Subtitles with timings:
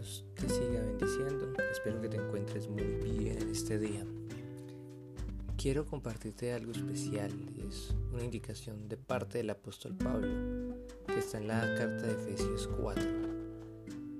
[0.00, 1.52] Te siga bendiciendo.
[1.70, 4.06] Espero que te encuentres muy bien en este día.
[5.58, 7.30] Quiero compartirte algo especial.
[7.68, 10.74] Es una indicación de parte del apóstol Pablo
[11.06, 13.04] que está en la carta de Efesios 4.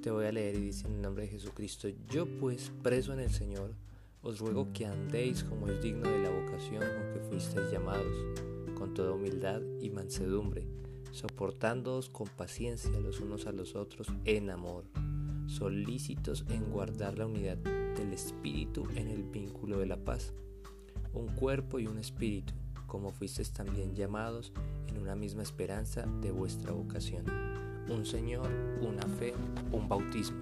[0.00, 3.20] Te voy a leer y dice en el nombre de Jesucristo, yo pues preso en
[3.20, 3.74] el Señor,
[4.22, 8.16] os ruego que andéis como es digno de la vocación con que fuisteis llamados,
[8.78, 10.66] con toda humildad y mansedumbre,
[11.10, 14.84] soportándoos con paciencia los unos a los otros en amor
[15.46, 20.32] solícitos en guardar la unidad del Espíritu en el vínculo de la paz
[21.16, 22.52] un cuerpo y un espíritu,
[22.86, 24.52] como fuisteis también llamados
[24.88, 27.24] en una misma esperanza de vuestra vocación.
[27.88, 28.48] Un Señor,
[28.80, 29.34] una fe,
[29.72, 30.38] un bautismo,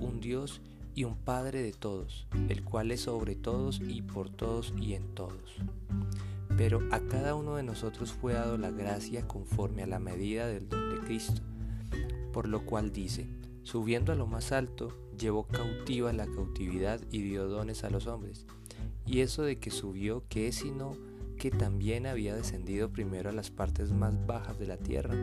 [0.00, 0.60] un Dios
[0.94, 5.14] y un Padre de todos, el cual es sobre todos y por todos y en
[5.14, 5.56] todos.
[6.56, 10.68] Pero a cada uno de nosotros fue dado la gracia conforme a la medida del
[10.68, 11.40] don de Cristo,
[12.32, 13.26] por lo cual dice,
[13.70, 18.46] subiendo a lo más alto, llevó cautiva la cautividad y dio dones a los hombres
[19.06, 20.96] y eso de que subió, que es sino
[21.36, 25.14] que también había descendido primero a las partes más bajas de la tierra.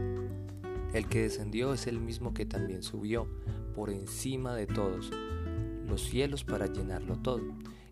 [0.93, 3.27] El que descendió es el mismo que también subió,
[3.75, 5.11] por encima de todos,
[5.87, 7.43] los cielos para llenarlo todo.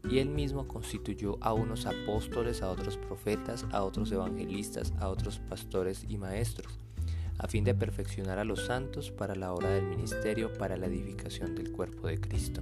[0.09, 5.39] Y él mismo constituyó a unos apóstoles, a otros profetas, a otros evangelistas, a otros
[5.39, 6.79] pastores y maestros,
[7.37, 11.55] a fin de perfeccionar a los santos para la obra del ministerio, para la edificación
[11.55, 12.61] del cuerpo de Cristo.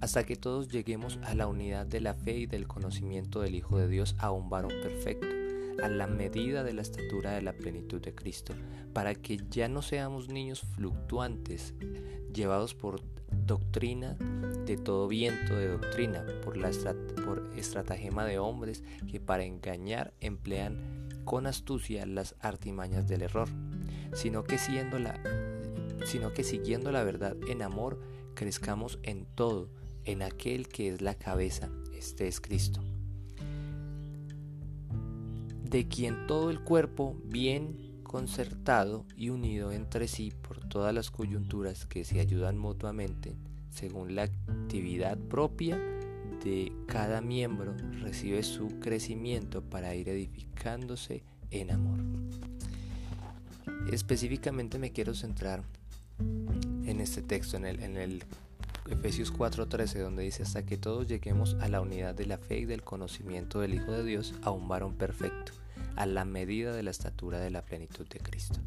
[0.00, 3.78] Hasta que todos lleguemos a la unidad de la fe y del conocimiento del Hijo
[3.78, 5.26] de Dios a un varón perfecto,
[5.82, 8.54] a la medida de la estatura de la plenitud de Cristo,
[8.92, 11.74] para que ya no seamos niños fluctuantes,
[12.32, 13.02] llevados por
[13.46, 14.16] doctrina
[14.66, 16.70] de todo viento de doctrina, por, la
[17.24, 23.48] por estratagema de hombres que para engañar emplean con astucia las artimañas del error,
[24.14, 25.20] sino que, siendo la,
[26.04, 28.00] sino que siguiendo la verdad en amor,
[28.34, 29.70] crezcamos en todo,
[30.04, 32.80] en aquel que es la cabeza, este es Cristo,
[35.62, 41.86] de quien todo el cuerpo, bien concertado y unido entre sí por todas las coyunturas
[41.86, 43.36] que se ayudan mutuamente,
[43.70, 45.78] según la actividad propia
[46.44, 52.00] de cada miembro, recibe su crecimiento para ir edificándose en amor.
[53.92, 55.62] Específicamente me quiero centrar
[56.18, 58.24] en este texto, en el, en el
[58.90, 62.64] Efesios 4:13, donde dice, hasta que todos lleguemos a la unidad de la fe y
[62.64, 65.52] del conocimiento del Hijo de Dios, a un varón perfecto,
[65.96, 68.60] a la medida de la estatura de la plenitud de Cristo.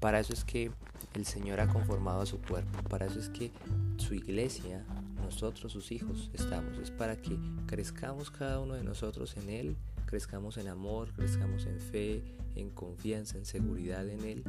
[0.00, 0.70] Para eso es que
[1.14, 3.50] el Señor ha conformado a su cuerpo, para eso es que
[3.96, 4.84] su iglesia,
[5.22, 7.36] nosotros sus hijos, estamos, es para que
[7.66, 9.76] crezcamos cada uno de nosotros en Él,
[10.06, 12.22] crezcamos en amor, crezcamos en fe,
[12.54, 14.44] en confianza, en seguridad en Él,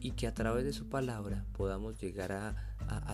[0.00, 2.56] y que a través de su palabra podamos llegar a,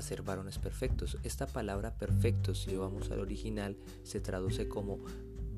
[0.00, 1.19] ser varones perfectos.
[1.25, 5.00] Esta palabra perfecto, si vamos al original, se traduce como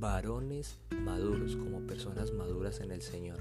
[0.01, 3.39] varones maduros, como personas maduras en el Señor.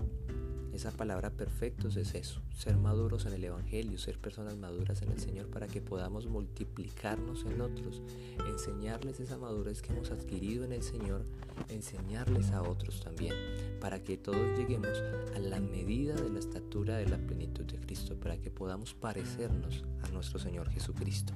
[0.77, 5.19] Esa palabra perfectos es eso, ser maduros en el Evangelio, ser personas maduras en el
[5.19, 8.03] Señor para que podamos multiplicarnos en otros,
[8.47, 11.25] enseñarles esa madurez que hemos adquirido en el Señor,
[11.69, 13.33] enseñarles a otros también,
[13.81, 15.01] para que todos lleguemos
[15.35, 19.83] a la medida de la estatura de la plenitud de Cristo, para que podamos parecernos
[20.03, 21.33] a nuestro Señor Jesucristo.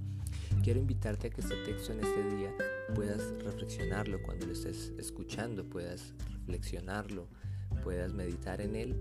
[0.61, 2.55] Quiero invitarte a que este texto en este día
[2.93, 7.27] puedas reflexionarlo cuando lo estés escuchando, puedas reflexionarlo,
[7.83, 8.95] puedas meditar en él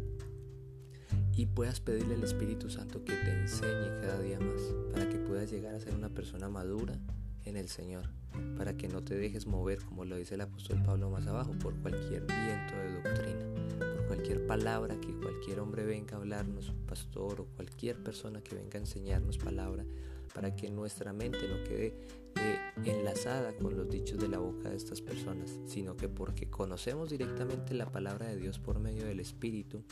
[1.40, 4.60] y puedas pedirle al Espíritu Santo que te enseñe cada día más
[4.92, 7.00] para que puedas llegar a ser una persona madura
[7.46, 8.10] en el Señor,
[8.58, 11.74] para que no te dejes mover, como lo dice el apóstol Pablo más abajo, por
[11.76, 17.46] cualquier viento de doctrina, por cualquier palabra que cualquier hombre venga a hablarnos, pastor o
[17.56, 19.86] cualquier persona que venga a enseñarnos palabra,
[20.34, 21.94] para que nuestra mente no quede
[22.36, 27.10] eh, enlazada con los dichos de la boca de estas personas, sino que porque conocemos
[27.10, 29.82] directamente la palabra de Dios por medio del Espíritu,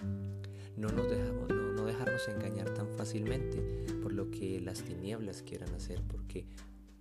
[0.77, 3.59] no nos dejamos, no, no dejarnos engañar tan fácilmente
[4.03, 6.47] por lo que las tinieblas quieran hacer, porque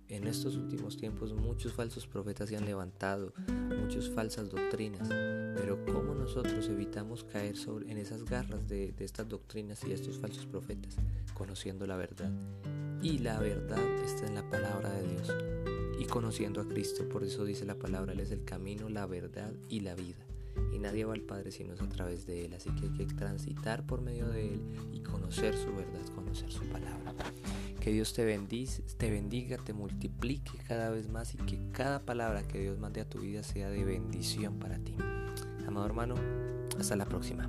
[0.08, 3.32] en estos últimos tiempos muchos falsos profetas se han levantado,
[3.80, 9.28] muchas falsas doctrinas, pero ¿cómo nosotros evitamos caer sobre, en esas garras de, de estas
[9.28, 10.96] doctrinas y estos falsos profetas?
[11.34, 12.30] Conociendo la verdad.
[13.02, 15.32] Y la verdad está en la palabra de Dios
[15.98, 17.08] y conociendo a Cristo.
[17.08, 20.18] Por eso dice la palabra, Él es el camino, la verdad y la vida.
[20.72, 22.54] Y nadie va al Padre sino es a través de Él.
[22.54, 24.60] Así que hay que transitar por medio de Él
[24.92, 27.14] y conocer su verdad, conocer su palabra.
[27.80, 32.42] Que Dios te, bendice, te bendiga, te multiplique cada vez más y que cada palabra
[32.42, 34.96] que Dios mande a tu vida sea de bendición para ti.
[35.66, 36.16] Amado hermano,
[36.78, 37.48] hasta la próxima.